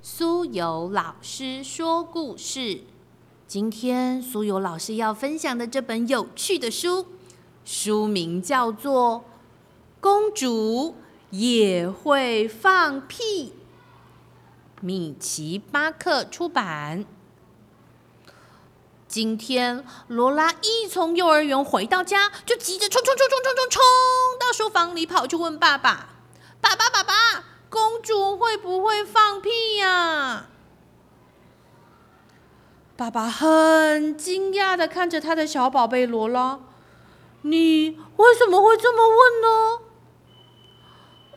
[0.00, 2.82] 苏有老师说故事。
[3.48, 7.06] 今天苏有老师要分享的这本有趣的书，
[7.64, 9.16] 书名叫做
[10.00, 10.94] 《公主
[11.30, 13.48] 也会放屁》，
[14.80, 17.04] 米奇巴克出版。
[19.08, 23.82] 今天罗拉一从幼儿园回到家，就急着冲冲冲冲冲冲冲
[24.38, 26.10] 到书房里跑去问爸爸
[26.60, 27.14] ：“爸爸，爸爸，
[27.70, 30.48] 公主会不会放屁呀？”
[32.98, 36.58] 爸爸很惊讶的看着他的小宝贝罗拉
[37.42, 39.78] ：“你为什么会这么问呢？”“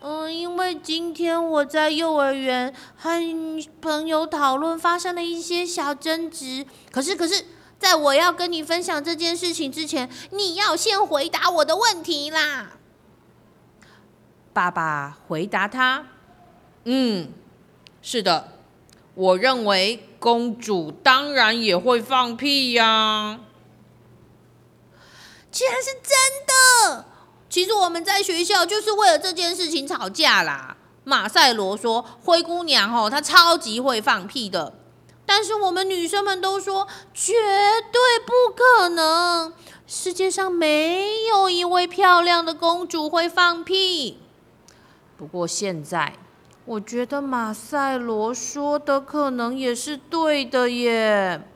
[0.02, 3.22] 嗯，因为今天我在幼儿园和
[3.80, 6.66] 朋友讨论，发生了一些小争执。
[6.92, 7.46] 可是，可是。”
[7.82, 12.74] 在我要跟你分享这件事情之前，你要先回答我的问题啦。
[14.54, 16.06] 爸爸回答他
[16.86, 17.30] ：“嗯，
[18.04, 18.50] 是的，
[19.16, 23.42] 我认为公主当然也会放屁呀。”
[25.52, 26.14] 居然是真
[26.48, 27.06] 的！
[27.50, 30.78] 其实我们在学校就是为了这件事情吵架啦。
[31.04, 34.76] 马赛罗说：“灰姑娘哦，她超级会放屁的。”
[35.26, 37.34] 但是我们女生们都说绝
[37.92, 39.54] 对不可能，
[39.88, 44.20] 世界上没有一位漂亮的公主会放屁。
[45.18, 46.18] 不过现在，
[46.66, 51.48] 我觉得马赛罗说的可能也是对的耶。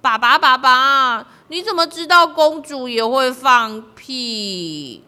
[0.00, 5.02] 爸爸，爸爸，你怎么知道公主也会放屁？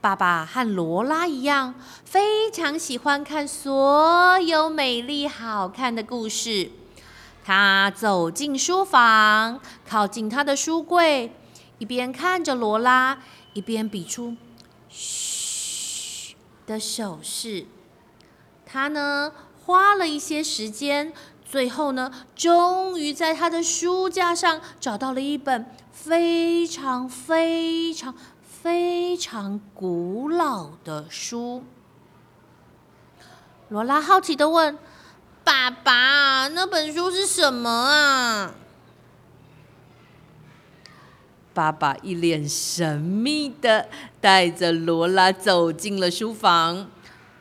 [0.00, 6.70] 爸爸和罗拉一样，非常喜欢看所有美丽好看的故事。
[7.44, 11.32] 他走进书房，靠近他的书柜，
[11.78, 13.18] 一边看着罗拉，
[13.52, 14.34] 一边比出
[14.88, 15.29] “嘘”
[16.70, 17.66] 的手势。
[18.64, 19.32] 他呢，
[19.64, 21.12] 花了一些时间，
[21.44, 28.14] 最后呢，终于在他的书架上找到了一本非常非常。
[28.62, 31.64] 非常古老的书，
[33.70, 34.78] 罗拉好奇的问
[35.42, 38.54] ：“爸爸，那本书是什么啊？”
[41.52, 43.88] 爸爸一脸神秘的
[44.20, 46.88] 带着罗拉走进了书房，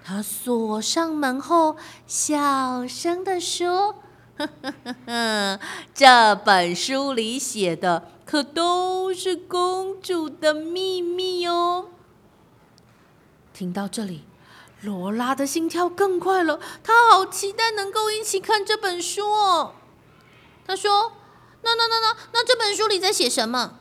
[0.03, 1.75] 他锁上门后，
[2.07, 3.95] 小声的说。
[5.93, 11.89] 这本书里写的可都是公主的秘密哦。
[13.53, 14.23] 听到这里，
[14.81, 19.73] 罗拉的心跳更快了，她好期待能够一起看这本书哦。
[20.65, 21.11] 她说
[21.61, 23.79] ：“那那那那那这本书里在写什么？”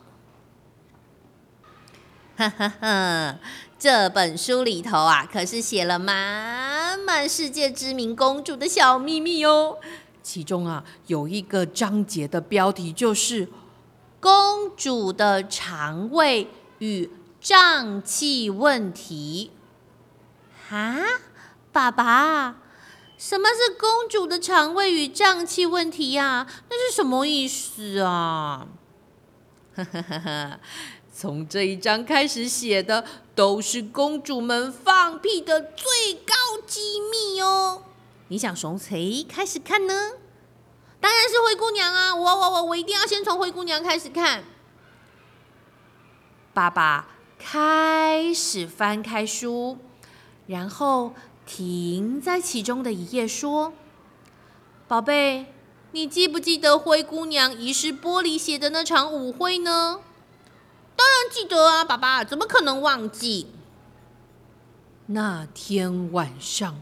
[2.39, 3.37] 哈哈哈，
[3.77, 9.77] 这本书里头啊，可是写了满满世界知名公主的小秘密哦。
[10.23, 13.49] 其中啊，有一个章节的标题就是
[14.21, 16.47] “公主的肠胃
[16.77, 17.11] 与
[17.41, 19.51] 胀气问题”。
[20.71, 20.95] 啊，
[21.73, 22.55] 爸爸，
[23.17, 26.47] 什么是公主的肠胃与胀气问题呀？
[26.69, 28.65] 那是什么意思啊？
[31.13, 36.33] 从这一章开始写的都是公主们放屁的最高
[36.65, 37.83] 机密哦。
[38.29, 39.93] 你想从谁开始看呢？
[41.01, 42.13] 当然是灰姑娘啊！
[42.13, 44.43] 我我我我一定要先从灰姑娘开始看。
[46.53, 47.07] 爸爸
[47.37, 49.77] 开始翻开书，
[50.47, 51.13] 然后
[51.45, 53.73] 停在其中的一页，说
[54.89, 55.53] ：“宝贝，
[55.91, 60.01] 你记不记得灰姑娘遗失玻璃鞋的那场舞会呢
[60.95, 63.47] ？”“当然记得啊，爸爸，怎么可能忘记？”
[65.07, 66.81] 那天晚上。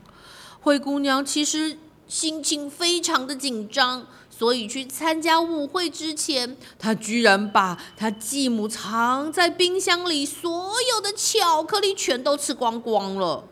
[0.60, 13.46] 灰姑娘其实心情非常的紧张，所以去参加舞会之前，她居然把她继母藏在冰箱里所有的巧克力全都吃光光了。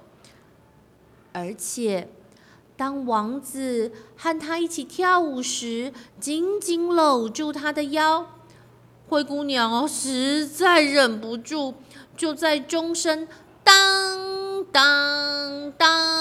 [1.32, 2.10] 而且，
[2.78, 8.28] 当王子和她一起跳舞时，紧紧搂住她的腰，
[9.08, 11.76] 灰姑娘哦实在忍不住，
[12.18, 13.28] 就在钟声
[13.64, 16.16] 当当当。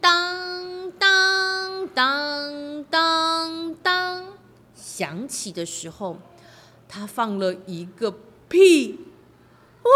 [0.00, 4.24] 当当当当当
[4.74, 6.18] 响起的时候，
[6.88, 8.14] 他放了一个
[8.48, 8.98] 屁，
[9.82, 9.90] 哇，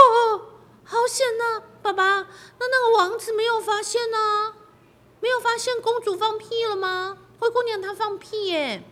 [0.85, 1.63] 好险呐！
[1.83, 2.05] 爸爸，
[2.59, 4.55] 那那个王子没有发现呢？
[5.26, 7.19] 没有发现公主放屁了吗？
[7.40, 8.84] 灰姑娘她放屁耶！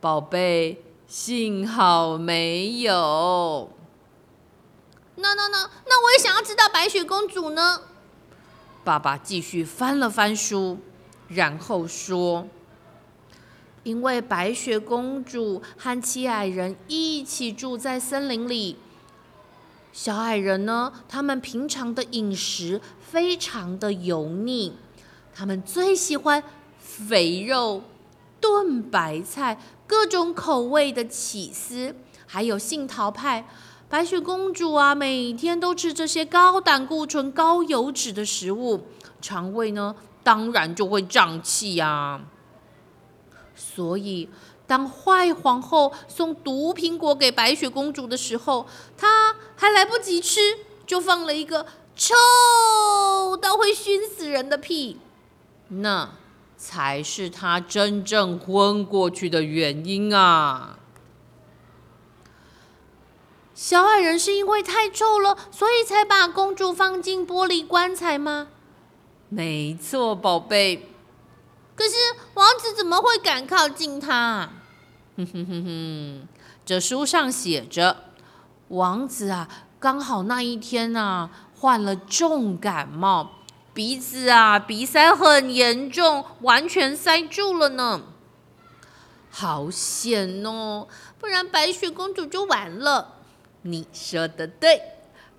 [0.00, 3.70] 宝贝，幸好没有。
[5.14, 7.82] 那那那那，我也想要知道白雪公主呢？
[8.82, 10.78] 爸爸继续翻了翻书，
[11.28, 12.48] 然后说
[13.84, 18.78] ：“因为白雪公主和七矮人一起住在森林里，
[19.92, 24.76] 小矮人呢，他们平常的饮食非常的油腻，
[25.34, 26.42] 他们最喜欢
[26.78, 27.82] 肥肉、
[28.40, 31.96] 炖白菜、各种口味的起司，
[32.26, 33.46] 还有杏桃派。”
[33.86, 38.86] 白雪公主啊，每天都吃这些高胆固醇、高油脂的食物，
[39.20, 42.22] 肠胃呢当然就会胀气呀。
[43.54, 44.28] 所以，
[44.66, 48.66] 当坏皇后送毒苹果给白雪公主的时候，
[48.96, 50.40] 她还来不及吃，
[50.84, 54.98] 就放了一个臭到会熏死人的屁，
[55.80, 56.10] 那
[56.56, 60.78] 才是他真正昏过去的原因啊。
[63.54, 68.48] 小矮人是因为太臭了，所以才把公主放进玻璃棺材吗？
[69.28, 70.90] 没错，宝贝。
[71.76, 71.94] 可是
[72.34, 74.50] 王子怎么会敢靠近她？
[75.16, 76.28] 哼哼哼哼，
[76.64, 77.96] 这书上写着，
[78.68, 79.48] 王子啊，
[79.78, 83.43] 刚好那一天啊患了重感冒，
[83.74, 88.02] 鼻子啊鼻塞很严重，完全塞住了呢。
[89.30, 90.86] 好险哦，
[91.18, 93.16] 不然白雪公主就完了。
[93.62, 94.80] 你说的对，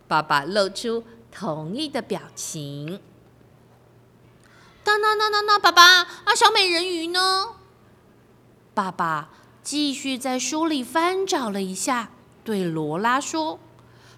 [0.07, 2.99] 爸爸露出同意的表情。
[4.83, 7.55] 当当当当当，爸爸啊，小美人鱼呢？
[8.73, 9.29] 爸爸
[9.63, 12.09] 继续在书里翻找了一下，
[12.43, 13.59] 对罗拉说：“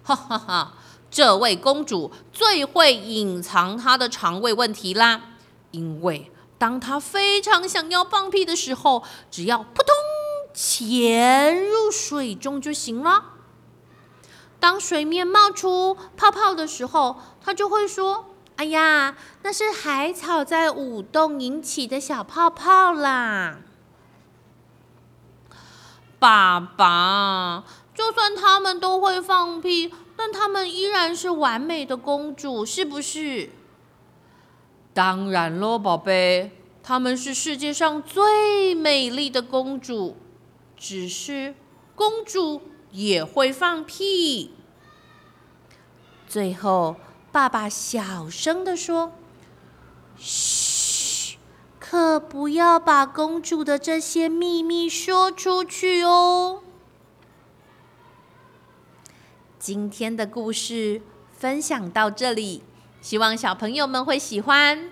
[0.02, 0.74] 哈哈哈，
[1.10, 5.20] 这位公主最会隐藏她的肠胃问题啦，
[5.70, 9.94] 因为当她非常想要放屁的时候，只要扑通
[10.52, 13.24] 潜入水中就行了。”
[14.60, 23.58] 当水面冒出泡泡的时候，她就会说：“哎呀，那是海草在舞动引起的小泡泡啦。”
[26.18, 27.62] 爸爸，
[27.94, 33.48] 就算他们都会放屁，但他们依然是完美的公主，是不是？
[34.92, 36.50] 当然喽，宝贝，
[36.82, 40.16] 他们是世界上最美丽的公主，
[40.76, 41.54] 只是
[41.94, 42.60] 公主。
[42.90, 44.54] 也会放屁。
[46.26, 46.96] 最后，
[47.30, 49.12] 爸爸小声的说
[50.16, 51.36] ：“嘘，
[51.78, 56.62] 可不要把公主的这些秘密说出去哦。”
[59.68, 62.62] 今天的故事分享到这里，
[63.02, 64.88] 希望小朋友们会喜欢。